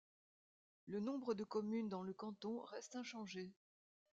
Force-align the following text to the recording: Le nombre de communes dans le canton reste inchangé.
Le 0.87 0.99
nombre 0.99 1.35
de 1.35 1.43
communes 1.43 1.87
dans 1.87 2.01
le 2.01 2.11
canton 2.11 2.61
reste 2.71 2.95
inchangé. 2.95 3.51